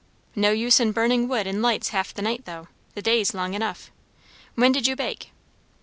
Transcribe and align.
"No 0.35 0.49
use 0.49 0.79
in 0.79 0.93
burning 0.93 1.27
wood 1.27 1.45
and 1.45 1.61
lights 1.61 1.89
half 1.89 2.11
the 2.11 2.23
night, 2.23 2.45
though. 2.45 2.69
The 2.95 3.03
day's 3.03 3.35
long 3.35 3.53
enough. 3.53 3.91
When 4.55 4.71
did 4.71 4.87
you 4.87 4.95
bake?" 4.95 5.29